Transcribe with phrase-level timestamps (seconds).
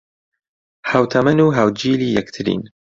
[0.91, 2.61] ھاوتەمەن و ھاوجیلی یەکترین